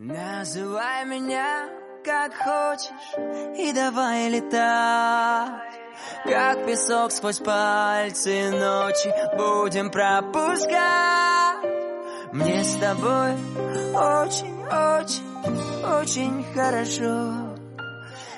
[0.00, 1.70] Называй меня
[2.04, 3.14] как хочешь
[3.58, 5.72] и давай летать
[6.24, 11.64] Как песок сквозь пальцы ночи будем пропускать
[12.32, 13.32] Мне с тобой
[13.94, 17.56] очень-очень-очень хорошо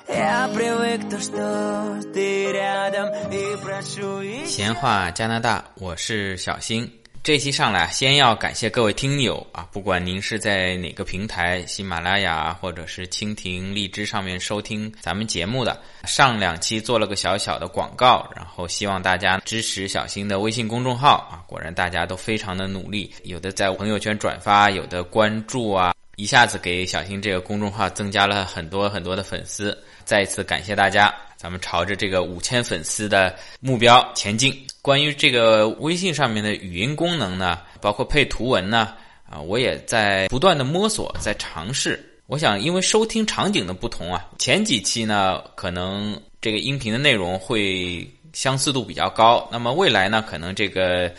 [0.06, 6.88] Я привык то, что ты рядом и прошу 闲话加拿大，我是小新。
[7.23, 31.13] 这期上来，先要感谢各位听友啊，不管您是在哪个平台，喜马拉雅或者是蜻蜓、荔枝上面收听咱们节目的，上两期做了个小小的广告，然后希望大家支持小新的微信公众号啊，果然大家都非常的努力，有的在朋友圈转发，有的关注啊，一下子给小新这个公众号增加了很多很多的粉丝，再一次感谢大家。
[31.35, 34.55] 咱们朝着这个五千粉丝的目标前进。
[34.81, 38.93] 关于这个微信上面的语音功能呢，包括配图文呢，
[39.29, 42.01] 啊，我也在不断的摸索，在尝试。
[42.27, 49.47] 我想，因为收听场景的不同啊，前几期呢，可能这个音频的内容会相似度比较高。
[49.51, 51.11] 那么未来呢，可能这个。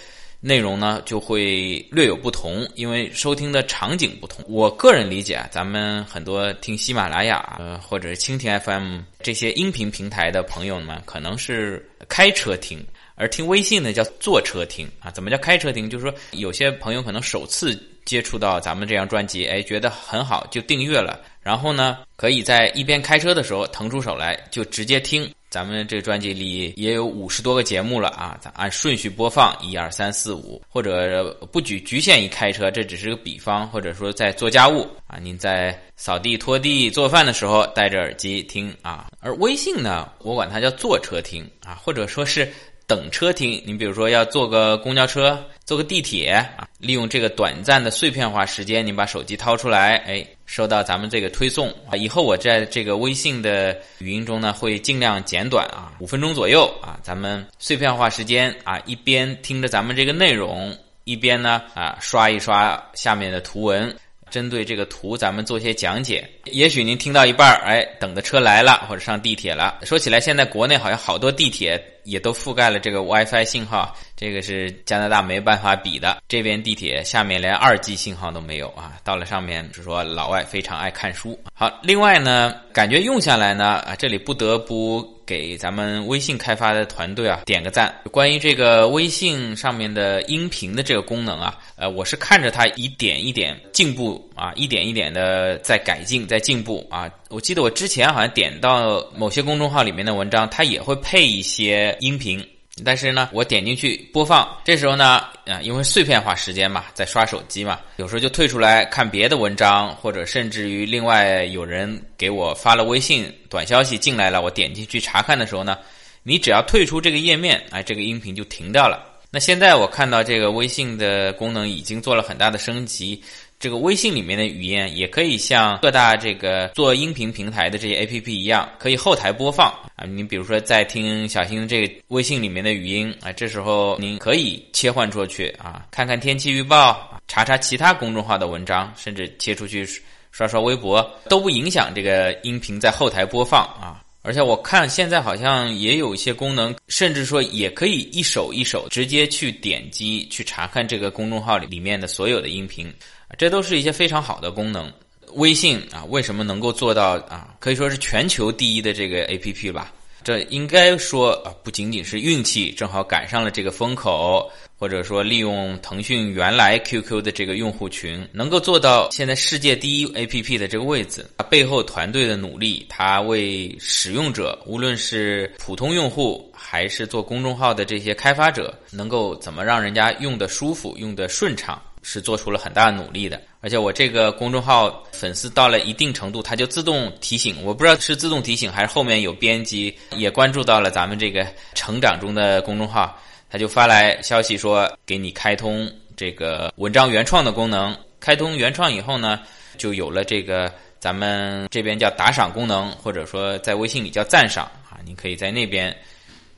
[0.46, 4.44] 内容呢就会略有不同，因为收听的场景不同。
[4.46, 15.10] 我个人理解啊，咱们很多听喜马拉雅呃或者是蜻蜓 FM 这些音频平台的朋友们，可能是开车听，而听微信呢叫坐车听啊。
[15.10, 15.88] 怎么叫开车听？
[15.88, 25.26] 就是说有些朋友可能首次接触到咱们这张专辑，哎，觉得很好，就订阅了，然后呢可以在一边开车的时候腾出手来就直接听。
[25.54, 39.06] 咱们这专辑里也有五十多个节目了啊，咱按顺序播放，一二三四五，或者不局局限于开车，这只是个比方，或者说在做家务啊，您在扫地、拖地、做饭的时候戴着耳机听啊。
[39.20, 42.52] 而微信呢，我管它叫坐车听啊，或者说是。
[42.86, 51.96] 等车听，你比如说要坐个公交车、坐个地铁啊，利用这个短暂的碎片化时间，你把手机掏出来，哎，收到咱们这个推送啊。
[51.96, 63.94] 以后我在这个微信的语音中呢，会尽量简短啊，五分钟左右啊，咱们碎片化时间啊，一边听着咱们这个内容，一边呢啊刷一刷下面的图文。
[64.30, 66.28] 针对这个图，咱们做些讲解。
[66.46, 69.78] 也许您听到一半儿，哎，等的车来了，或者上地铁了。
[69.84, 76.18] 说起来，现在国内好像好多地铁也都覆盖了这个 WiFi 信号，这个是加拿大没办法比的。
[76.28, 81.38] 这边地铁下面连二 G 信号都没有啊，到了上面是说老外非常爱看书。
[81.52, 85.12] 好，另外呢，感觉用下来呢，啊，这里不得不。
[85.26, 87.90] 给咱们微信开发的团队啊点个赞。
[88.10, 97.10] 关于这个微信上面的音频的这个功能啊，呃，我是看着它一点一点进步啊，一点一点的在改进，在进步啊。
[97.34, 102.40] 我记得我之前好像点到某些公众号里面的文章，它也会配一些音频。
[102.84, 115.76] 但是呢，我点进去播放，这时候呢，啊，因为碎片化时间嘛，在刷手机嘛，有时候就退出来看别的文章，或者甚至于另外有人给我发了微信短消息进来了，我点进去查看的时候呢，
[116.22, 119.10] 你只要退出这个页面，哎，这个音频就停掉了。
[119.30, 123.20] 那现在我看到这个微信的功能已经做了很大的升级。
[123.64, 130.04] 这个微信里面的语音也可以像各大这个做音频平台的这些 A P P 一样，可以后台播放啊。
[130.04, 139.88] 你比如说在听小新这个微信里面的语音啊，这时候您可以切换出去啊，看看天气预报，查查其他公众号的文章，甚至切出去
[140.30, 144.02] 刷刷微博，都不影响这个音频在后台播放啊。
[144.20, 152.92] 而且我看现在好像也有一些功能，甚至说也可以一手一手直接去点击去查看这个公众号里里面的所有的音频。
[153.36, 154.92] 这都是一些非常好的功能。
[155.34, 157.48] 微信啊，为什么能够做到啊？
[157.58, 159.92] 可以说是全球第一的这个 APP 吧？
[160.22, 171.26] 这应该说啊，不仅仅是运气，正好赶上了这个风口，或者说利用腾讯原来 QQ 的这个用户群，能够做到现在世界第一 APP 的这个位置。
[171.36, 181.78] 它背后团队的努力，它为使用者，无论是普通用户还是做公众号的这些开发者，能够怎么让人家用的舒服、用的顺畅。
[182.06, 193.18] 是做出了很大的努力的，而且我这个公众号粉丝到了一定程度，它就自动提醒，我不知道是自动提醒还是后面有编辑也关注到了咱们这个成长中的公众号，
[193.48, 197.96] 他就发来消息说给你开通这个文章原创的功能。
[198.20, 199.40] 开通原创以后呢，
[199.78, 200.70] 就有了这个
[201.00, 205.96] 咱们这边叫打赏功能，或者说在微信里叫赞赏啊，你可以在那边。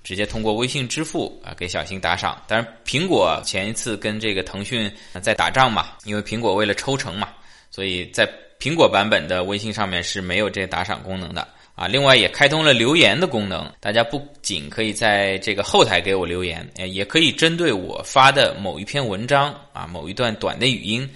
[0.06, 4.88] 直接通过微信支付啊给小新打赏，当然苹果前一次跟这个腾讯
[5.20, 7.30] 在打仗嘛，因为苹果为了抽成嘛，
[7.72, 8.24] 所以在
[8.60, 11.88] 苹果版本的微信上面是没有这打赏功能的啊。
[11.88, 21.10] 另外也开通了留言的功能，大家不仅可以在这个后台给我留言，也可以针对我发的某一篇文章啊某一段短的语音，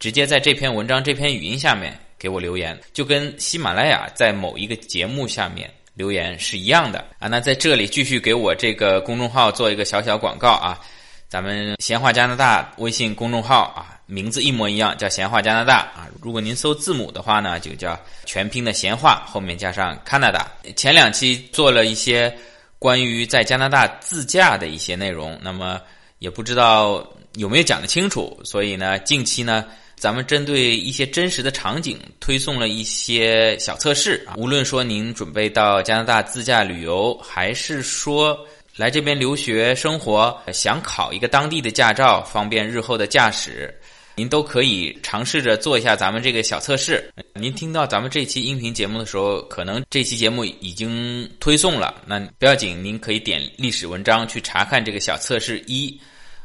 [0.00, 1.96] 直接在这篇文章这篇语音下面。
[2.18, 7.28] 给我留言，就跟喜马拉雅在某一个节目下面留言是一样的啊。
[7.28, 10.80] 那在这里继续给我这个公众号做一个小小广告啊，
[11.28, 16.08] 咱们闲话加拿大微信公众号啊，名字一模一样，叫闲话加拿大啊。
[16.20, 20.44] 如果您搜字母的话呢，就叫全拼的闲话，后面加上 Canada。
[20.76, 22.34] 前两期做了一些
[22.78, 25.80] 关于在加拿大自驾的一些内容，那么
[26.18, 29.64] 也不知道有没有讲得清楚，所以呢，近期呢。
[30.02, 38.36] 咱们针对一些真实的场景推送了一些小测试啊，无论说您准备到加拿大自驾旅游，还是说
[38.74, 43.72] 来这边留学生活，想考一个当地的驾照，方便日后的驾驶，
[44.16, 47.08] 您都可以尝试着做一下咱们这个小测试。
[47.34, 55.96] 您听到咱们这期音频节目的时候，可能这期节目已经推送了，那不要紧，您可以点历史文章去查看这个小测试一。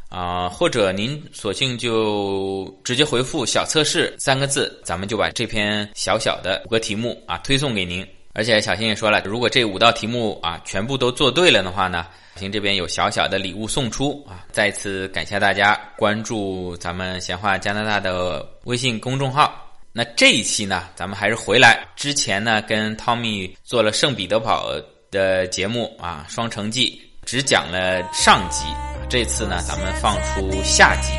[0.10, 8.08] 啊，或者您索性就直接回复“小测试”三个字，咱们就把这篇小小的五个题目啊推送给您。
[8.34, 12.06] 而且小新也说了，如果这五道题目啊全部都做对了的话呢，
[12.36, 14.46] 小新这边有小小的礼物送出啊。
[14.52, 19.64] 再次感谢大家关注咱们闲话加拿大的微信公众号。
[19.92, 24.72] 那这一期呢，咱们还是回来之前呢，跟汤米做了圣彼得堡
[25.10, 28.64] 的节目啊，双城记只讲了上集。
[29.10, 31.12] 这次呢，咱们放出下集。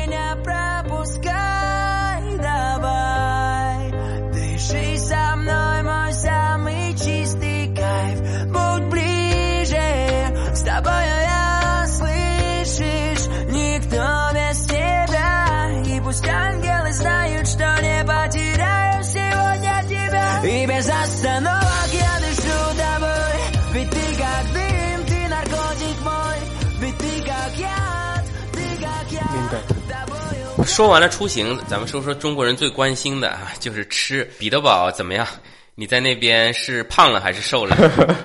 [30.79, 34.25] 说完了出行，咱们说说中国人最关心的啊，就是吃。
[34.39, 35.27] 彼得堡怎么样？
[35.75, 37.75] 你在那边是胖了还是瘦了？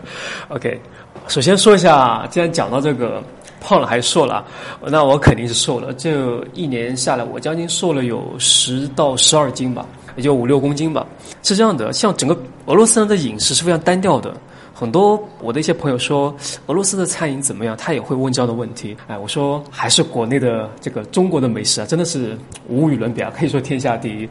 [0.51, 0.81] OK，
[1.27, 3.21] 首先说一下，既然讲到这个
[3.61, 4.47] 胖了还是瘦了，
[4.87, 5.93] 那我肯定是瘦了。
[5.95, 9.85] 这一年下来，我将近瘦了有十到十二斤吧，
[10.15, 11.05] 也就五六公斤吧。
[11.43, 14.33] 是这样的，像整个俄罗斯人的饮食是非常单调的。
[14.75, 16.35] 很多我的一些朋友说
[16.67, 18.97] 俄罗斯的餐饮怎么样，他也会问这样的问题。
[19.07, 22.37] 哎，我说还是国内的这个中国的美食啊，真的是
[22.69, 24.29] 无与伦比啊，可以说天下第一。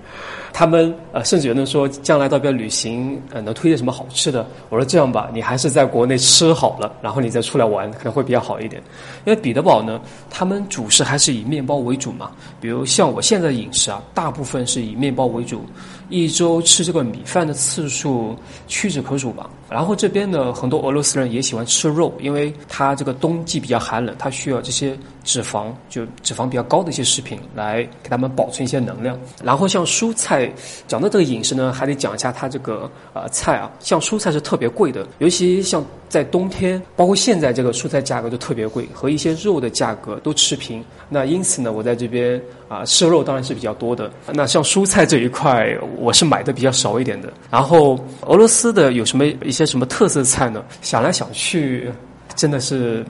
[0.51, 4.45] 他们呃，甚至有人说将来到边旅行，呃，能推荐什么好吃的？
[4.69, 8.79] 我说这样吧，你还是在国内吃好了，然后你再出来玩，可能会比较好一点。
[9.25, 9.99] 因为彼得堡呢，
[10.29, 12.31] 他们主食还是以面包为主嘛。
[12.61, 15.65] 比如像我现在的饮食啊，大部分是以面包为主，
[16.13, 18.37] 一周吃这个米饭的次数
[18.67, 19.49] 屈指可数吧。
[19.67, 24.97] 然后这边呢，很多俄罗斯人也喜欢吃肉，因为它这个冬季比较寒冷，它需要这些。
[25.23, 29.17] 脂肪就脂肪比较高的一些食品，来给他们保存一些能量。
[29.43, 30.51] 然后像蔬菜，
[30.87, 40.83] 讲到这个饮食呢，还得讲一下它这个呃菜啊，像蔬菜是特别贵的，尤其像在冬天，包括现在这个蔬菜价格都特别贵，和一些肉的价格都持平。
[41.09, 44.11] 那因此呢，我在这边啊吃肉当然是比较多的。
[44.33, 47.31] 那像蔬菜这一块，我是买的比较少一点的。
[47.49, 47.97] 然后
[48.27, 50.63] 俄罗斯的有什么一些什么特色菜呢？
[50.81, 51.89] 想来想去，
[52.35, 53.05] 真的是。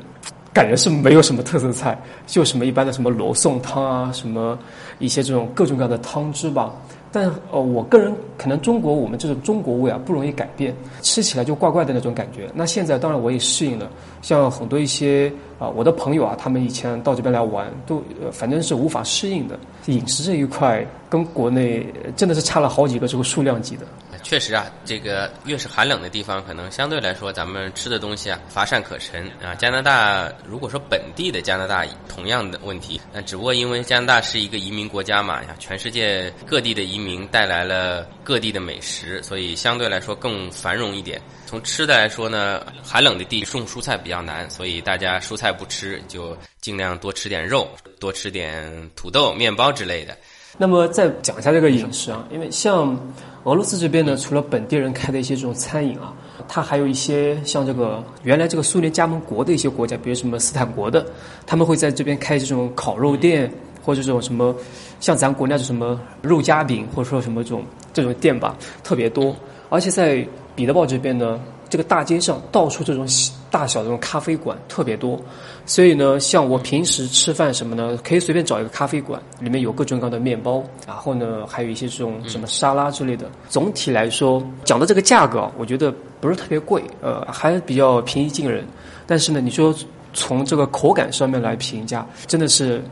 [0.54, 1.98] 感觉是没有什么特色菜，
[2.28, 4.58] 就什么一般的什么罗宋汤啊，什么
[5.00, 6.72] 一些这种各种各样的汤汁吧。
[7.12, 12.50] 但呃，我个人可能中国我们这种中国味啊不容易改变，吃起来就怪怪的那种感觉。
[12.56, 13.88] 那现在当然我也适应了，
[14.24, 19.60] 像很多一些啊我的朋友啊，他们以前到这边来玩，都反正是无法适应的。
[19.86, 23.86] 饮食这一块跟国内真的是差了好几个这个数量级的。
[24.24, 29.54] 确实啊，这个越是寒冷的地方，可能相对来说咱们吃的东西啊乏善可陈啊。
[29.56, 41.22] 加拿大如果说本地的加拿大同样的问题，那只不过因为加拿大是一个移民国家嘛呀，全世界各地的移民带来了各地的美食，所以相对来说更繁荣一点。
[41.46, 50.18] 从吃的来说呢，寒冷的地种蔬菜比较难，所以大家蔬菜不吃，就尽量多吃点肉，多吃点土豆、面包之类的。
[50.58, 52.96] 那么再讲一下这个饮食啊，因为像
[53.44, 56.14] 俄罗斯这边呢，除了本地人开的一些这种餐饮啊，
[56.48, 61.06] 它还有一些像这个原来这个苏联加盟国的一些国家，比如什么斯坦国的，
[61.46, 63.52] 他们会在这边开这种烤肉店，
[63.84, 64.56] 或者这种什么
[65.00, 69.36] 像咱国内的什么肉夹饼，或者说什么这种这种店吧，特别多。
[69.70, 71.40] 而且在彼得堡这边呢。
[71.74, 73.04] 这个大街上到处这种
[73.50, 75.20] 大小的这种咖啡馆特别多，
[75.66, 83.28] 所以呢，像我平时吃饭什么呢，可以随便找一个咖啡馆，里面有各种各样的面包，然后呢，还有一些这种什么沙拉之类的。
[83.50, 88.64] 总体来说，讲的这个价格，我觉得不是特别贵，呃，还比较平易近人。
[89.08, 89.74] 但是呢，你说
[90.14, 92.84] 从这个口感上面来评价，真的是。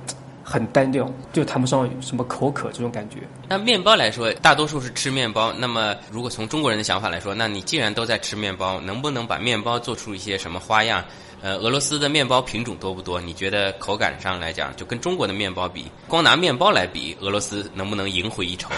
[0.52, 3.20] 很单调，就谈不上什么口渴这种感觉。
[3.48, 5.54] 那面包来说，大多数是吃面包。
[5.54, 11.02] 那么，如果从中国人的想法来说，那你既然都在吃面包，能不能把面包做出一些什么花样？
[11.44, 13.20] 呃，俄罗斯的面包品种多不多？
[13.20, 18.70] 你觉得口感上来讲，就跟中国的面包比，光拿面包来比，俄罗斯能不能赢回一筹？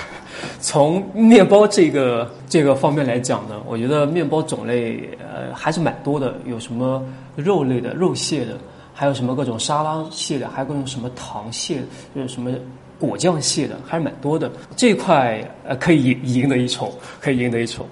[0.62, 8.58] 从面包这个这个方面来讲呢，我觉得面包种类呃还是蛮多的，有什么肉类的、肉馅的，
[8.94, 11.84] 还有什么各种沙拉馅的，还有各种什么糖馅，
[12.16, 12.52] 就是什么
[13.00, 14.52] 果酱馅的，还是蛮多的。
[14.76, 17.86] 这块呃可以赢赢得一筹，可以赢得一筹。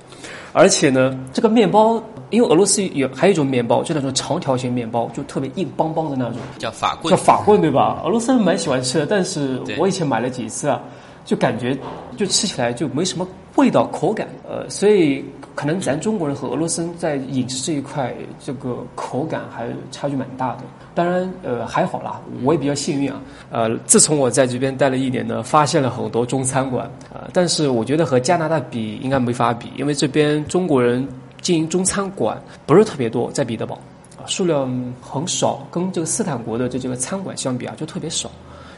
[0.54, 8.02] 而且呢，这个面包，因为俄罗斯有还有一种面包，就那种长条形面包，就特别硬邦邦的那种，叫法棍，叫法棍对吧？
[8.04, 10.82] 俄罗斯人蛮喜欢吃的，但是我以前买了几次啊，
[11.24, 11.78] 就感觉
[12.18, 15.24] 就吃起来就没什么味道、口感，呃，所以
[15.56, 20.64] 可能咱中国人和俄罗斯人在饮食这一块，这个口感还差距蛮大的。
[20.94, 23.22] 当然，呃，还好啦，我也比较幸运啊。
[23.50, 31.08] 呃，自从我在这边待了一年呢，发现了很多中餐馆，呃，但是我觉得和加拿大比应该没法比，因为这边中国人
[31.42, 33.80] 经营中餐馆不是特别多，在彼得堡。
[34.18, 34.70] 啊，数量
[35.02, 38.30] 很少，跟这个斯坦国的这这个餐馆相比啊，就特别少。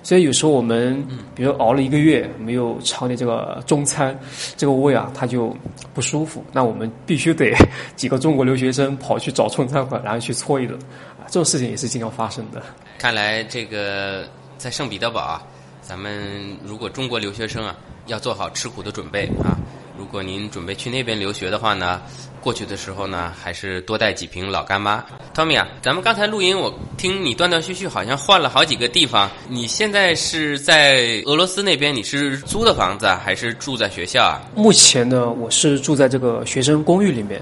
[0.03, 1.01] 所以有时候我们，
[1.33, 4.17] 比如熬了一个月没有尝点这个中餐，
[4.57, 5.55] 这个胃啊，它就
[5.93, 6.43] 不舒服。
[6.51, 7.55] 那我们必须得
[7.95, 10.77] 几个中国留学生跑去找中餐馆，然后去搓一顿
[11.19, 12.61] 啊，这种事情也是经常发生的。
[12.99, 15.41] 看来这个在圣彼得堡啊，
[15.81, 17.75] 咱们如果中国留学生啊，
[18.07, 19.57] 要做好吃苦的准备啊。
[19.97, 22.01] 如果您准备去那边留学的话呢，
[22.41, 25.03] 过去的时候呢，还是多带几瓶老干妈。
[25.35, 29.29] Tommy 啊，咱们刚才录音，我听你断断续续，好像换了好几个地方。
[29.47, 34.41] 你现在是在俄罗斯那边，你是租的房子啊，还是住在学校啊？
[34.55, 37.39] 目前呢，我是住在这个学生公寓里面，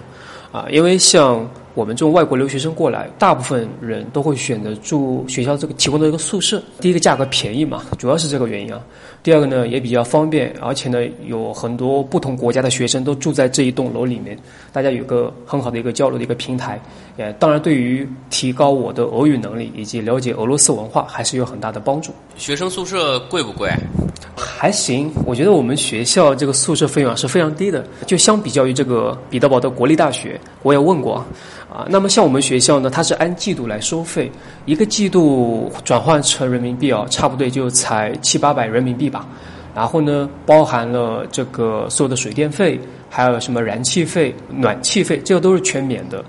[0.52, 6.62] 啊，因为像我们这种外国留学生过来，大部分人都会选择住学校这个提供的一个宿舍。
[6.80, 8.82] 第一个价格便宜嘛，主要是这个原因啊。
[9.24, 14.38] 第二个呢，也比较方便，而且呢，有很多不同国家的学生都住在这一栋楼里面，
[14.74, 16.82] 大家有个很好的一个交流的一个平台。
[17.18, 22.12] 呃当然，对于提高我的俄语能力以及了解俄罗斯文化，还是有很大的帮助。
[22.36, 23.70] 学生宿舍贵不贵？
[24.44, 31.24] 还行，我觉得我们学校这个宿舍费用啊是非常低的，就相比较于这个彼得堡的国立大学，我也问过
[31.70, 31.86] 啊。
[31.88, 34.32] 那么像我们学校呢，它是按季度来收费，
[34.66, 39.28] 一个季度转换成人民币啊，差不多就才七八百人民币吧。
[39.74, 42.80] 然后呢，包含了这个所有的水电费，
[43.10, 46.24] 还有什么燃气费、暖气费，这个都是全免的。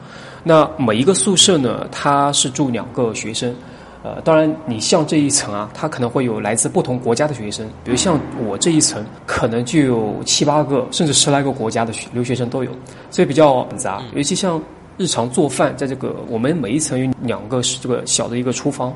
[0.44, 3.54] 那每一个宿舍呢，它是住两个学生。
[4.02, 12.70] 呃，当然，你像这一层啊，它可能会有来自不同国家的学生，比如像我这一层，可能就有七八个，甚至十来个国家的学留学生都有，
[13.10, 14.02] 所以比较复杂。
[14.14, 14.60] 尤其像
[14.98, 18.92] 日常做饭，在这个我们每一层有两个是这个小的一个厨房，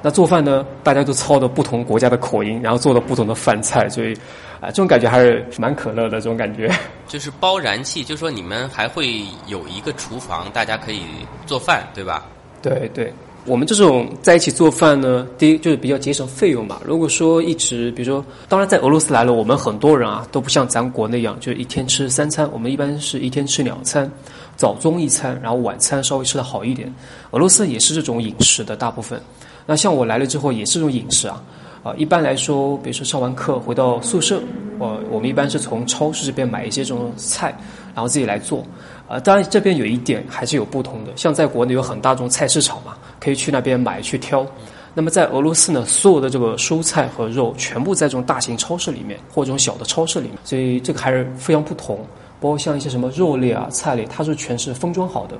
[0.00, 4.14] 那做饭呢，大家都操的不同国家的口音，然后做的不同的饭菜，所以
[4.60, 6.72] 啊、这种感觉还是蛮可乐的，这种感觉。
[7.08, 11.02] 就是包燃气，就说你们还会有一个厨房，大家可以
[11.44, 12.24] 做饭，对吧？
[12.62, 13.12] 对对，
[13.46, 16.80] 我们这种在一起做饭呢，第一就是比较节省费用嘛。
[16.84, 24.10] 如果说一直，比如说，当然在俄罗斯来了，我们很多人啊都不像咱国那样，就是一天吃三餐，我们一般是一天吃两餐，
[24.56, 26.90] 早中一餐，然后晚餐稍微吃的好一点。
[27.32, 29.20] 俄罗斯也是这种饮食的大部分。
[29.66, 31.42] 那像我来了之后也是这种饮食啊。
[31.82, 34.40] 啊，一般来说，比如说上完课回到宿舍，
[34.78, 37.54] 我我们一般是从超市这边买一些这种菜，
[37.94, 38.64] 然后自己来做。
[39.06, 44.46] 啊，当然这边有一点还是有不同的，像在国内有很大种菜市场嘛，可以去那边买去挑。
[44.92, 51.98] 那么在俄罗斯呢，所有的这个蔬菜和肉全部在这种大型超市里面或者这种小的超市里面，所以这个还是非常不同。
[52.40, 55.36] 包括像一些什么肉类啊、菜类，它是全是封装好的。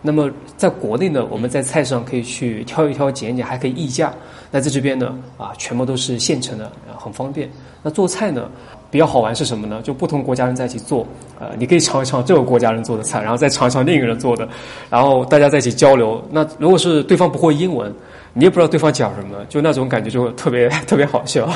[0.00, 4.12] 那么在国内呢，我们在菜市场可以去挑一挑、拣一拣，还可以议价。
[4.50, 7.50] 那在这边呢，啊，全部都是现成的，很方便。
[7.82, 8.48] 那做菜呢，
[8.90, 9.80] 比较好玩是什么呢？
[9.82, 11.06] 就不同国家人在一起做，
[11.38, 14.48] 呃，你可以尝一尝这个国家人做的菜，然后再尝一尝另一个人做的，
[14.88, 16.24] 然后大家在一起交流。
[16.30, 17.92] 那如果是对方不会英文，
[18.32, 21.50] 你也不知道对方讲什么，就那种感觉就特别 特别好笑。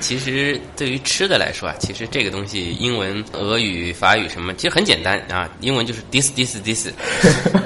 [0.00, 5.48] 其实对于吃的来说啊，其实这个东西，英文、俄语、法语什么，其实很简单啊。
[5.60, 6.88] 英文就是 this this this，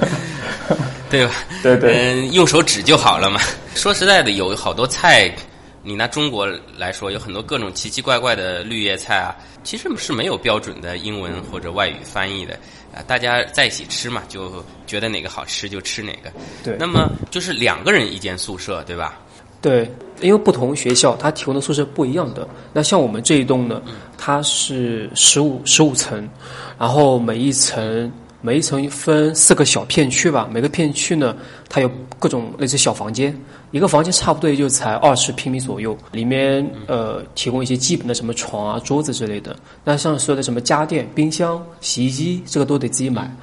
[1.09, 1.33] 对吧？
[1.63, 3.41] 对对嗯，用手指就好了嘛。
[3.75, 5.29] 说实在的，有好多菜，
[5.83, 6.47] 你拿中国
[6.77, 12.53] 来说，有很多各种奇奇怪怪的绿叶菜啊，其实是没有标准的英文或者外语翻译的
[12.93, 13.01] 啊。
[13.07, 16.31] 大家在一起吃嘛，就觉得哪个好吃就吃哪个。
[16.63, 19.19] 对那么就是两个人一间宿舍，对吧？
[19.59, 22.47] 对，因为不同学校它提供的宿舍不一样的。
[22.73, 23.81] 那像我们这一栋呢，
[24.17, 26.27] 它是十五十五层，
[26.79, 28.11] 然后每一层
[28.41, 31.35] 每一层分四个小片区吧，每个片区呢，
[31.69, 33.39] 它有各种类似小房间，
[33.71, 39.55] 一个房间差不多也就才二十平米左右，里面呃提供一些基本的什么床啊、桌子之类的。
[39.83, 43.33] 那像所有的什么家电、冰箱、洗衣机，这个都得自己买。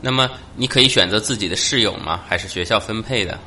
[0.00, 2.20] 那么你可以选择自己的室友吗？
[2.26, 3.38] 还是学校分配的？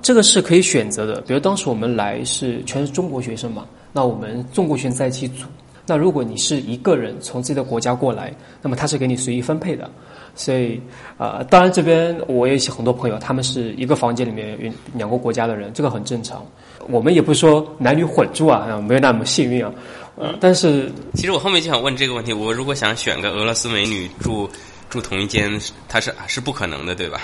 [0.00, 1.20] 这个是可以选择的。
[1.22, 5.46] 比如当时我们来是全是中国学生嘛，那我们中国学生在一起组。
[5.88, 8.30] 那如果你是一个人从自己的国家过来，
[8.60, 9.90] 那么他是给你随意分配的。
[10.34, 10.78] 所以，
[11.16, 16.44] 呃，当然这边我也有很多朋友，他们是一个房间里面有两个国家的人，这个很正常。
[16.88, 19.72] 我们也不是说男女混住啊，没有那么幸运啊。
[20.16, 24.48] 呃，但是其实我后面就想问这个问题：我如果想选个俄罗斯美女住。
[24.88, 25.50] 住同一间，
[25.88, 27.20] 它是是不可能的，对吧？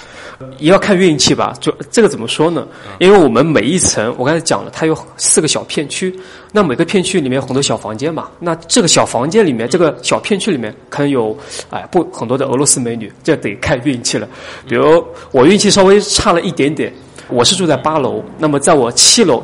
[0.59, 1.55] 也要看运气吧。
[1.61, 2.67] 就这个怎么说呢？
[2.99, 6.15] 因为我们每一层，我刚才讲了，它有四个小片区，
[6.53, 8.29] 那每个片区里面有很多小房间嘛。
[8.39, 11.37] 那这个小房间里面，这个小片区里面可能有
[11.71, 14.29] 哎不很多的俄罗斯美女，这得看运气了。
[14.69, 16.93] 比如我运气稍微差了一点点，
[17.29, 19.43] 我是住在八楼，那么在我七楼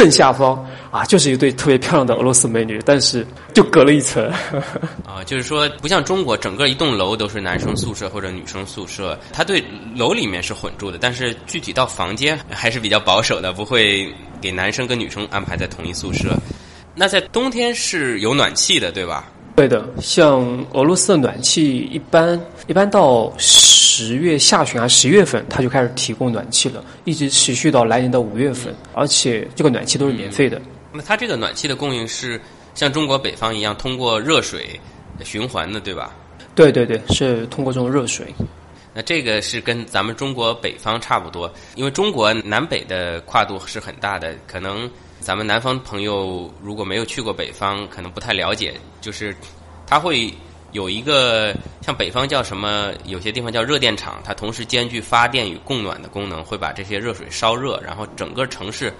[0.00, 0.66] 正下方。
[0.90, 4.24] 啊，就是一对特别漂亮的俄罗斯美女，但是就隔了一层。
[5.06, 9.62] 啊，就是说不像中国，整个一栋楼都是男生宿舍或者女生宿舍，他对
[9.94, 16.36] 楼里面是混住的，但是具体到房间还是比较保守的，不会给男生跟女生安排在同一宿舍。
[16.96, 19.26] 那在冬天是有暖气的，对吧？
[19.54, 20.40] 对的，像
[20.72, 30.60] 俄罗斯的暖气一般，一般到十月下旬还是十月份，它就开始提供暖气了，一直持续到来年的五月份，而且这个暖气都是免费的。
[30.92, 32.40] 那么它这个暖气的供应是
[32.74, 34.78] 像中国北方一样通过热水
[35.24, 36.14] 循环的，对吧？
[36.54, 38.26] 对对对，是通过这种热水。
[38.92, 44.90] 那这个是跟咱们中国北方差不多，因为中国南北的跨度是很大的，可能
[45.20, 49.32] 咱们南方朋友如果没有去过北方，可能不太了解，就是
[49.86, 50.34] 它会
[50.72, 58.92] 有一个像北方叫什么，有些地方叫热电厂，它同时兼具发电与供暖的功能，会把这些热水烧热，然后整个城市。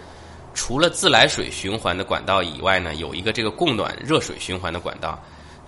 [0.53, 5.17] 除了自来水循环的管道以外呢，有一个这个供暖热水循环的管道，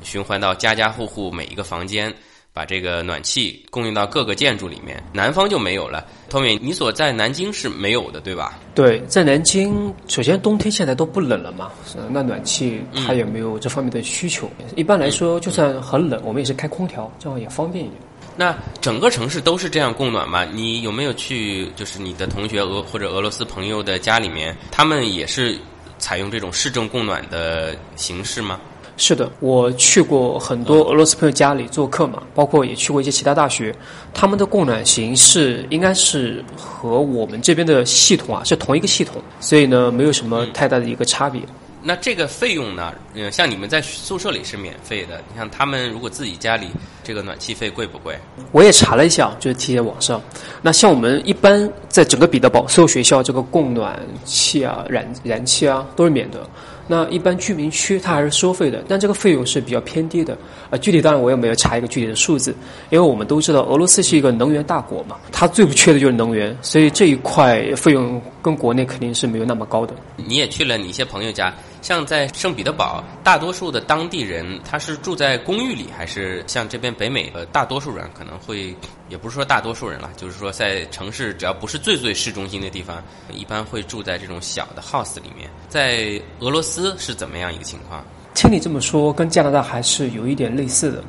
[0.03, 2.13] 循环到家家户户每一个房间，
[2.55, 5.03] 把这个暖气供应到各个建筑里面。
[5.13, 6.07] 南方就没有了。
[6.29, 8.59] 托米，你所在南京是没有的，对吧？
[8.75, 11.71] 对，在南京，首先冬天现在都不冷了嘛，
[12.11, 14.51] 那暖气它也没有这方面的需求。
[14.77, 18.01] 一般来说，就算很冷，我们也是开空调，这样也方便一点。
[18.35, 20.45] 那整个城市都是这样供暖吗？
[20.45, 25.59] 你有没有去，就是你的同学俄或者俄罗斯朋友的家里面，他们也是
[25.99, 28.59] 采用这种市政供暖的形式吗？
[29.05, 33.75] 是的，我去过很多俄罗斯朋友家里做客嘛，包括也去过一些其他大学，
[34.15, 41.43] 他们的供暖形式应该是和我们这边的系统啊是同一个系统，所以呢没有什么太大的一个差别。
[41.83, 42.95] 那这个费用呢？
[43.15, 46.69] 嗯，像你们在宿舍里是免费的，你像他们如果自己家里
[47.03, 48.17] 这个暖气费贵不贵？
[48.53, 50.23] 我也查了一下，就是提前网上。
[50.63, 56.49] 那像我们一般在整个彼得堡所有学校，这个供暖气啊、燃燃气啊都是免的。
[56.93, 60.37] 那一般居民区它还是收费的，但这个费用是比较偏低的。
[60.69, 62.55] 呃，具体当然我也没有查一个具体的数字，
[62.91, 69.95] 因为我们都知道俄罗斯是一个能源大国嘛，它最不缺的就是能源，所以这一块费用跟国内肯定是没有那么高的。
[70.17, 71.55] 你也去了你一些朋友家。
[71.81, 78.75] 像在圣彼得堡，大多数的当地人他是住在公寓里，还是像这边北美的大多数人可能会，
[79.09, 83.03] 也不是说大多数人了，就是说在城市只要不是最最市中心的地方，
[83.33, 85.51] 一般会住在这种小的 house 里面。
[85.69, 88.05] 在俄罗斯是怎么样一个情况？
[88.33, 91.03] 听你这么说，跟加拿大还是有一点类似的。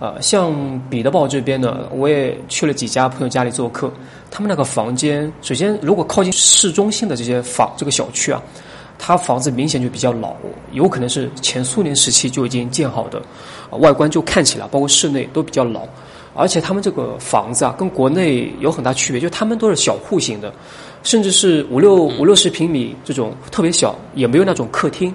[0.00, 3.92] 呃，像彼得堡这边呢，我也去了几家朋友家里做客，
[4.30, 8.42] 他们那个房间，首先如果靠近市中心的这些房这个小区啊。
[9.00, 10.34] 它房子明显就比较老，
[10.72, 13.22] 有可能是前苏联时期就已经建好的，
[13.78, 15.82] 外观就看起来，包括室内都比较老。
[16.34, 20.52] 而且他们这个房子啊，跟国内有很大区别，就他们都是小户型的，
[21.04, 25.14] 甚至是五六五六十平米这种特别小，也没有那种客厅。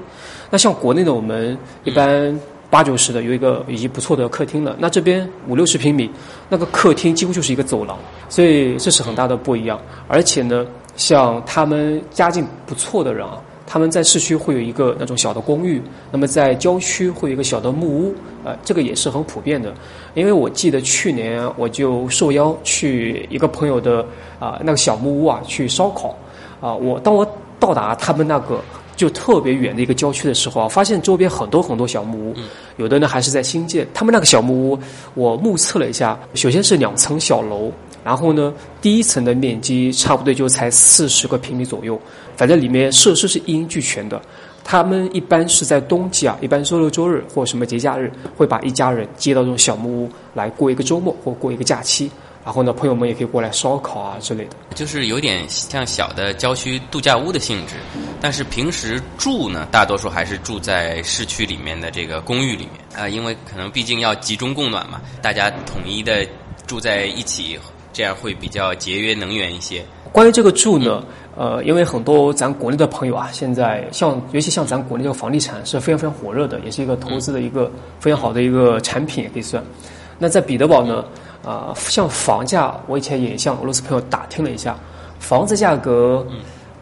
[0.50, 2.39] 那像国内的我们一般
[2.73, 6.09] 八九十的有一个已经不错的客厅了，那这边五六十平米，
[6.49, 7.95] 那个客厅几乎就是一个走廊，
[8.29, 9.79] 所以这是很大的不一样。
[10.07, 13.38] 而且呢，像他们家境不错的人啊。
[13.65, 15.81] 他们在市区会有一个那种小的公寓，
[16.12, 19.73] 那么在郊区会有一个小的木屋，呃，这个也是很普遍的。
[20.15, 24.05] 因为我记得去年我就受邀去一个朋友的
[24.38, 26.15] 啊那个小木屋啊去烧烤，
[26.59, 27.25] 啊，我当我
[27.57, 28.62] 到达他们那个
[28.95, 32.36] 就特别远的一个郊区的时候啊，发现周边很多很多小木屋，
[32.77, 33.88] 有的呢还是在新建。
[33.93, 34.79] 他们那个小木屋，
[35.13, 37.71] 我目测了一下，首先是两层小楼。
[38.03, 41.97] 然后呢，第一层的面积差不多就才四十个平米左右，
[42.36, 44.21] 反正里面设施是一应俱全的。
[44.62, 52.12] 他们一般是在冬季啊，一般周六周日或什么节假日，会把一家人接到这种小木屋来过一个周末或过一个假期。
[52.45, 57.75] 然后呢，朋友们也可以过来烧烤啊之类的，就是有点像小的郊区度假屋的性质。
[58.19, 66.27] 但是平时住呢，大多数还是住在市区里面的这个公寓里面啊，因为可能毕竟要集中供暖嘛，大家统一的
[66.67, 67.58] 住在一起，
[67.93, 69.84] 这样会比较节约能源一些。
[70.12, 71.01] 关于这个住呢，
[71.38, 79.63] 呃，因为很多咱国内的朋友啊，现在像尤其像咱国内这个房地产是非常非常火热的，也是一个投资的一个非常好的一个产品，也可以算。
[80.19, 81.03] 那在彼得堡呢？
[81.43, 84.77] 啊，像房价，我以前也向俄罗斯朋友打听了一下，
[85.19, 86.25] 房子价格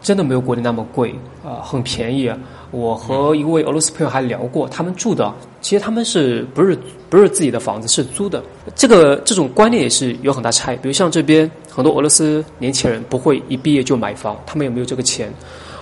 [0.00, 2.30] 真的没有国内那么贵啊，很便宜。
[2.70, 6.78] 我和一位俄罗斯朋友还聊过，他们住的其实他们是不是
[7.10, 8.42] 不是自己的房子，是租的。
[8.74, 10.76] 这个这种观念也是有很大差异。
[10.76, 15.30] 比如像这边很多俄罗斯年轻人不会一毕业就买房，他们也没有这个钱。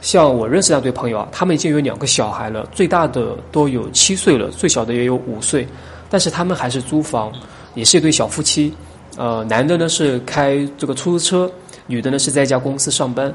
[0.01, 5.69] 像我认识那对朋友啊，他们已经有两个小孩了，最大的都有七岁了，最小的也有五岁，
[6.09, 7.31] 但是他们还是租房。
[7.75, 8.73] 也是一对小夫妻，
[9.17, 11.51] 呃，男的呢是开这个出租车，
[11.87, 13.33] 女的呢是在一家公司上班，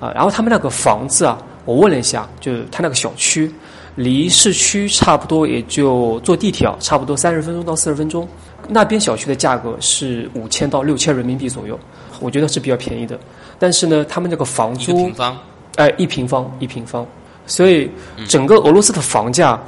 [0.00, 3.50] 啊，然后他们那个房子啊，我问了一下，就是他那个小区
[3.94, 8.28] 离市区差不多也就坐地铁啊，差不多三十分钟到四十分钟，
[8.68, 11.78] 那边小区的价格是五千到六千人民币左右，
[12.20, 13.18] 我觉得是比较便宜的，
[13.58, 15.38] 但是呢，他们这个房租，一平方，
[15.76, 17.06] 哎，一平方一平方，
[17.46, 17.88] 所以
[18.26, 19.62] 整个俄罗斯的房价。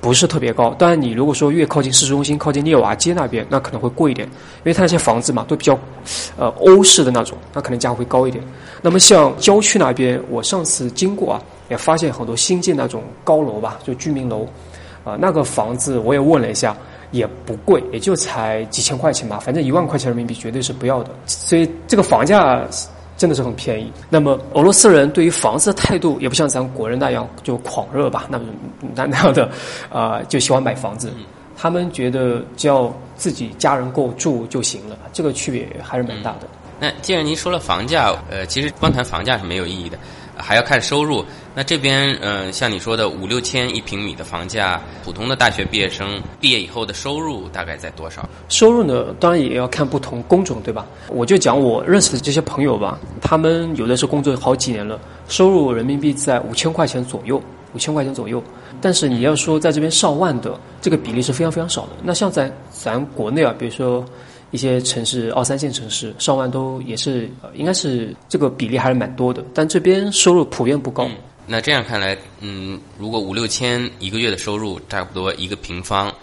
[0.00, 5.76] 不是特别高，当然你如果说越靠近市中心，靠近涅瓦街那边，那可能会贵一点，因为它那些房子嘛都比较，
[6.36, 8.42] 呃，欧式的那种，那可能价会高一点。
[8.80, 14.46] 那么像郊区那边，我上次经过啊，也发现很多新建那种高楼吧，就居民楼，
[15.04, 16.76] 啊，那个房子我也问了一下，
[17.10, 21.10] 也不贵，也就才几千块钱吧，反正一万块钱人民币绝对是不要的。
[21.26, 22.64] 所以这个房价。
[23.18, 23.92] 真的是很便宜。
[24.08, 28.24] 那么俄罗斯人对于房子的态度也不像咱国人那样就狂热吧？
[28.30, 28.46] 那么
[28.94, 29.50] 那那样的
[29.92, 31.12] 啊，就喜欢买房子。
[31.54, 36.48] 他们觉得只要自己家人够住就行了，这个区别还是蛮大的。
[36.80, 39.98] 那既然您说了房价，呃，其实光谈房价是没有意义的。
[40.40, 41.24] 还要看收入。
[41.58, 48.28] 那这边，嗯，像你说的五六千一平米的房价，普通的大学毕业生毕业以后的收入大概在多少？
[48.48, 50.86] 收入呢，当然也要看不同工种，对吧？
[51.08, 57.42] 我就讲我认识的这些朋友吧，他们有的是工作好几年了，收入人民币在五千块钱左右，
[57.74, 58.40] 五千块钱左右。
[58.80, 61.88] 但是你要说在这边上万的，这个比例是非常非常少的。
[62.04, 64.04] 那像在咱国内啊，比如说。
[64.50, 71.06] 一些城市二三线城市上万都也是，应该是这个比例还是蛮多的，但这边收入普遍不高。
[71.50, 76.14] 那这样看来，嗯，如果五六千一个月的收入，差不多一个平方，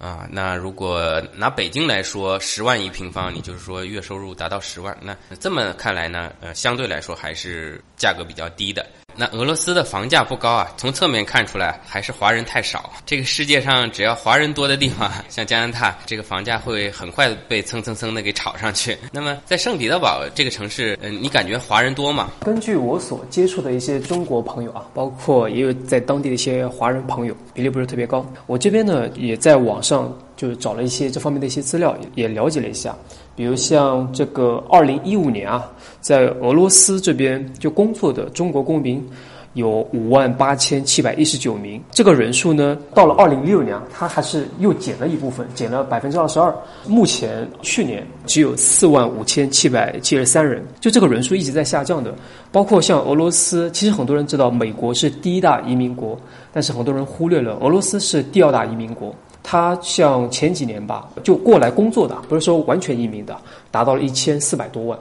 [0.00, 8.84] 啊，那如果拿北京来说，十万一平方，你就是说月收入达到十万，那这么看来呢，呃，相对来说还是价格比较低的。
[9.16, 12.92] 那俄罗斯的房价不高啊，从侧面看出来还是华人太少。
[13.06, 18.96] 这个世界上只要华人多的地方， 像加拿大，这个房价会很快被蹭蹭蹭的给炒上去。
[19.10, 22.30] 那么在圣彼得堡这个城市，嗯，你感觉华人多吗？
[22.40, 28.24] 根据我所接触的一些中国朋友啊，包括也有在当地的一些华人朋友，比例不是特别高。
[28.46, 32.94] 我这边呢也在网上就是找了一些这方面的一些资料，也了解了一下。
[33.36, 35.70] 比如像这个二零一五年啊，
[36.00, 39.06] 在俄罗斯这边就工作的中国公民
[39.52, 46.54] 有五万八千七百一十九名，这个人数呢，到了二零一六年，它还是又减了一部分，减了百分之二十二。
[46.86, 52.14] 目前去年只有四万五千七百七十三人，就这个人数一直在下降的。
[52.52, 56.18] 包括像俄罗斯，其实很多人知道美国是第一大移民国，
[56.52, 59.14] 但是很多人忽略了俄罗斯是第二大移民国。
[59.48, 63.36] 他像前几年吧，就过来工作的，不是说完全移民的，
[63.70, 64.98] 达到了一千四百多万。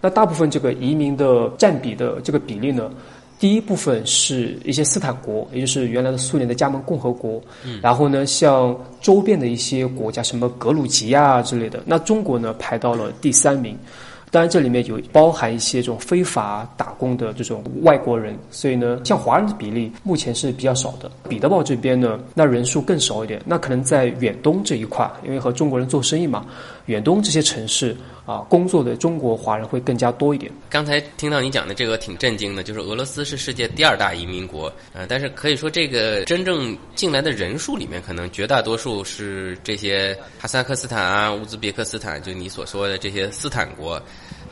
[0.00, 2.88] 那大部分这个移民的占比的这个比例呢，
[3.40, 7.42] 第一部分是一些斯坦国，也就是原来的苏联的加盟共和国。
[7.66, 7.80] 嗯。
[7.82, 11.82] 然后呢，像周边的一些国家，什么格鲁吉亚之类的。
[11.84, 13.76] 那中国呢，排到了第三名。
[14.30, 21.10] 当然，这里面有包含一些这种非法打工的这种外国人，所以呢，像华人的比例目前是比较少的。
[21.28, 23.40] 彼得堡这边呢，那人数更少一点。
[23.46, 26.44] 那可能在远东这一块，因为和中国人做生意嘛，
[26.88, 27.96] 远东这些城市
[28.26, 30.50] 啊，工作的中国华人会更加多一点。
[30.68, 44.02] 刚才听到你讲的这个挺震惊的，就是俄罗斯是世界第二大移民国，呃，但是可以说这个真正进来的人数里面，可能绝大多数是这些哈萨克斯坦啊、乌兹别克斯坦，就你所说的这些斯坦国。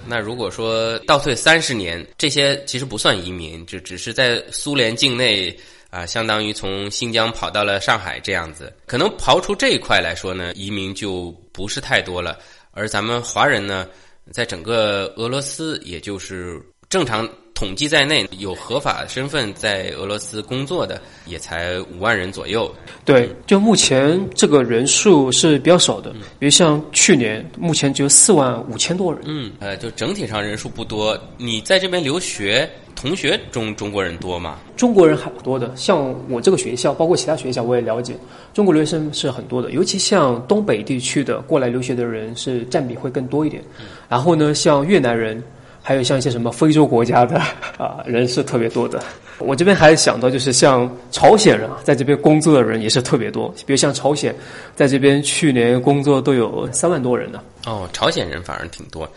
[0.07, 5.53] 那如果说倒退三十年，这些其实不算移民，就只是在苏联境内
[5.91, 8.73] 啊，相当于从新疆跑到了上海这样子。
[8.87, 12.39] 可能刨出这一块来说呢，移民就不是太多了。
[12.73, 13.89] 而咱们华人呢，
[14.31, 22.71] 在整个俄罗斯，也就是正常统计在内，有合法身份在俄罗斯工作的也才五万人左右。
[23.03, 29.23] 对，就目前这个人数是比较少的，比如像去年，目前只有四万五千多人。
[29.25, 31.19] 嗯，呃，就整体上人数不多。
[31.39, 34.59] 你在这边留学，同学中中国人多吗？
[34.77, 38.15] 中国人还不多的，像我这个学校，包括其他学校，我也了解，
[38.53, 43.63] 中国留学生是很多的，尤其像东北地区的过来留学的人是占比会更多一点。
[44.11, 45.43] 然后呢，像越南人。
[45.87, 47.39] 还有像一些什么非洲国家的
[47.79, 49.01] 啊人是特别多的，
[49.39, 54.35] 我这边还想到就是像朝鲜人，在这边工作的人也是特别多，比如像朝鲜，
[54.75, 57.41] 在这边去年工作都有三万多人呢。
[57.67, 59.09] 哦，朝鲜人反而挺多，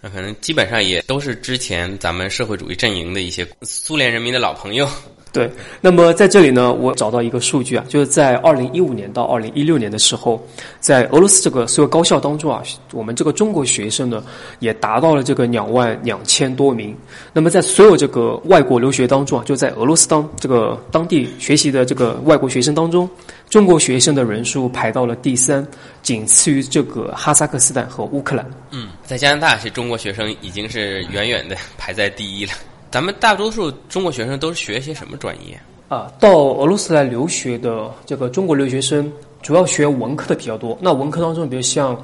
[0.00, 4.88] 那可能基本上也都是之前咱们社会主义阵营的一些苏联人民的老朋友。
[5.32, 10.38] 对，那么在这里呢，我找到一个数据啊，就是在二零一五年到二零一六年的时候，
[10.78, 14.22] 在俄罗斯这个所有高校当中啊，我们这个中国学生呢
[14.58, 16.94] 也达到了这个两万两千多名。
[17.32, 23.08] 那么在所有这个外国留学当中啊，就在俄罗斯当这个当地学习的这个外国学生当中，
[23.48, 25.66] 中国学生的人数排到了第三，
[26.02, 28.44] 仅次于这个哈萨克斯坦和乌克兰。
[28.70, 32.52] 嗯，在加拿大，是中国学生已经是远远的排在第一了。
[32.92, 36.12] 咱们大多数中国学生都是学一些什么专业啊？
[36.20, 40.76] 到俄罗斯来留学的这个中国留学生，主要学文科的比较多。
[40.78, 41.98] 那文科当中，比如像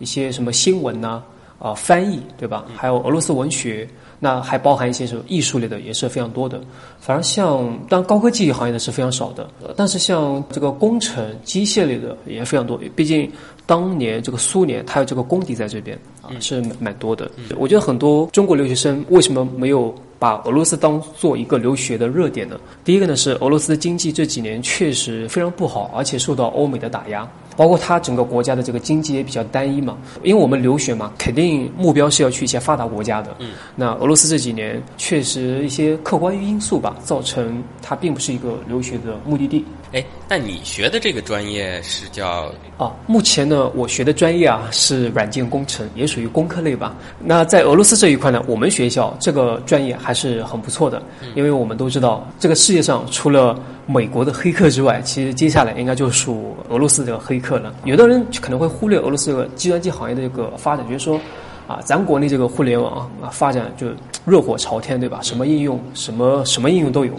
[0.00, 1.22] 一些什么新闻呐、
[1.60, 2.64] 啊翻译，对吧？
[2.76, 3.88] 还有俄罗斯文学，
[4.24, 6.60] 那还包含一些什么艺术类的，也是非常多的。
[7.00, 12.78] 反而像当高科技行业的是非常少的，但是像这个工程、机械类的也非常多。
[12.94, 13.28] 毕竟
[13.66, 17.28] 当年这个苏联它有这个功底在这边啊，是蛮多的。
[17.56, 19.92] 我觉得很多中国留学生为什么没有？
[20.22, 22.56] 把俄罗斯当做一个留学的热点呢？
[22.84, 29.96] 第一个呢是俄罗斯的经济这几年确实非常不好，而且受到欧美的打压，包括它整个国家的这个经济也比较单一嘛。
[30.22, 33.34] 因为我们留学嘛，肯定目标是要去一些发达国家的。
[33.38, 39.64] 嗯，那俄罗斯这几年确实一些客观因素吧，造成它并不是一个留学的目的地。
[39.92, 42.50] 哎，那你学的这个专业是叫？
[42.78, 46.96] 啊，目前呢，我学的专业啊是软件工程，也属于工科类吧。
[47.22, 51.02] 那在俄罗斯这一块呢，我们学校这个专业还是很不错的，
[51.34, 53.54] 因为我们都知道，这个世界上除了
[53.86, 57.74] 美国的黑客之外，其实接下来应该就属俄罗斯这个黑客了。
[57.84, 61.20] 有的人可能会忽略俄罗斯这个计算机行业的一个发展，就是说，
[61.66, 63.88] 啊，咱国内这个互联网啊发展就
[64.24, 65.20] 热火朝天，对吧？
[65.22, 67.12] 什么应用，什么什么应用都有。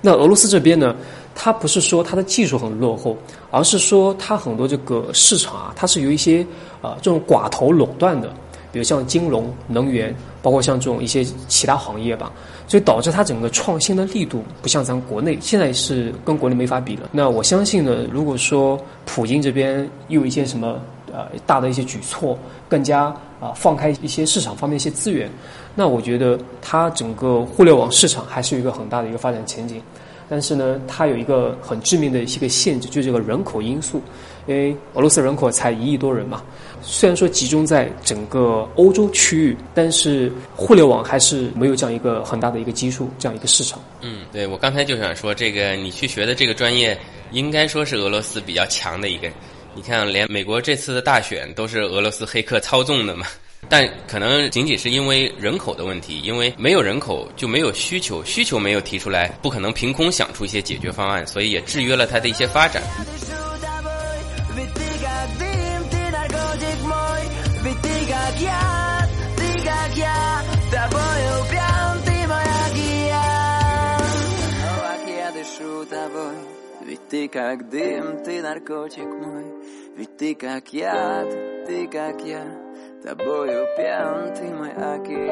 [0.00, 0.94] 那俄罗斯这边呢？
[1.40, 3.16] 它不是说它的技术很落后，
[3.52, 6.44] 而是说它很多这个市场啊，它是有一些
[6.82, 8.28] 啊这种寡头垄断的，
[8.72, 12.32] 比如像金融、能源，包括像这种一些其他行业吧，
[12.66, 17.08] 所以导致它整个创新的力度不像咱国内，现在是跟国内没法比了。
[17.12, 20.76] 那我相信呢，如果说普京这边又有一些什么
[21.12, 22.36] 呃大的一些举措，
[22.68, 25.30] 更加啊放开一些市场方面一些资源，
[25.74, 29.82] 那我觉得它整个互联网市场还是有一个很大的一个发展前景。
[30.30, 34.02] 但是呢，它有一个很致命的一些个限制，就是这个人口因素。
[34.46, 36.42] 因为俄罗斯人口才一亿多人嘛，
[36.82, 43.78] 虽然说集中在整个欧洲区域，但是互联网还是没有这样一个很大的一个基数，这样一个市场。
[44.00, 46.98] 嗯，对我刚才就想说，这个你去学的这个专业，
[47.30, 49.28] 应该说是俄罗斯比较强的一个。
[49.78, 53.28] 你看，连美国这次的大选都是俄罗斯黑客操纵的嘛。
[53.68, 62.82] 但可能仅仅是因为人口的问题，因为没有人口就没有需求，需求没有提出来，不可能凭空想出一些解决方案，所以也制约了它的一些发展。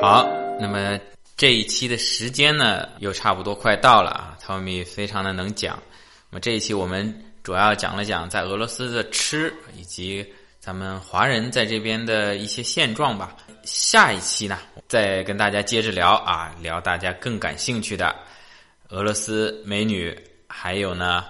[0.00, 0.26] 好，
[0.58, 0.98] 那么
[1.36, 4.38] 这一期的时间呢，又差不多快到了啊。
[4.42, 5.78] Tommy 非常的能讲，
[6.30, 10.26] 那么这一期我们主要讲了讲在俄罗斯的吃，以及
[10.58, 13.36] 咱们华人在这边的一些现状吧。
[13.64, 14.58] 下一期呢，
[14.88, 18.14] 再跟大家接着聊啊，聊大家更感兴趣的
[18.88, 21.24] 俄罗斯美女，还有呢，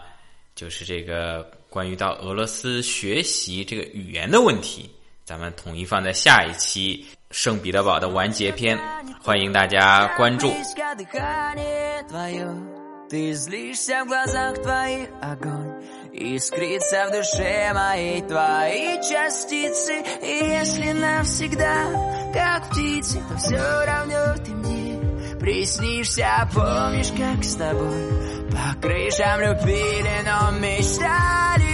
[0.56, 4.90] 就是这个关于到俄罗斯学习这个语言的问题。
[5.24, 8.78] 咱们统一放在下一期圣彼得堡的完结篇，
[9.22, 10.52] 欢迎大家关注。
[13.12, 22.70] Ты злишься в глазах твоих огонь Искрится в душе моей твои частицы И если навсегда, как
[22.70, 24.75] птицы То все равно ты мне
[25.39, 28.11] Приснишься Помнишь, как с тобой
[28.51, 31.66] по крышам любили, но мечтали